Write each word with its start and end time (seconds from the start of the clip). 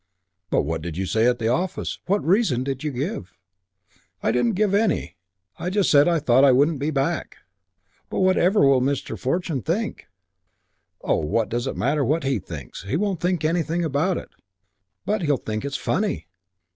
"But 0.49 0.63
what 0.63 0.81
did 0.81 0.97
you 0.97 1.05
say 1.05 1.27
at 1.27 1.37
the 1.37 1.49
office? 1.49 1.99
What 2.07 2.25
reason 2.25 2.63
did 2.63 2.83
you 2.83 2.89
give?" 2.91 3.33
"Didn't 4.23 4.53
give 4.53 4.73
any. 4.73 5.15
I 5.59 5.69
just 5.69 5.91
said 5.91 6.07
I 6.07 6.17
thought 6.17 6.43
I 6.43 6.51
wouldn't 6.51 6.79
be 6.79 6.89
back." 6.89 7.37
"But 8.09 8.21
whatever 8.21 8.61
will 8.61 8.81
Mr. 8.81 9.15
Fortune 9.15 9.61
think?" 9.61 10.07
"Oh, 11.01 11.17
what 11.17 11.49
does 11.49 11.67
it 11.67 11.77
matter 11.77 12.03
what 12.03 12.23
he 12.23 12.39
thinks? 12.39 12.81
He 12.81 12.97
won't 12.97 13.19
think 13.21 13.45
anything 13.45 13.85
about 13.85 14.17
it." 14.17 14.29
"But 15.05 15.21
he'll 15.21 15.37
think 15.37 15.63
it's 15.63 15.77
funny." 15.77 16.25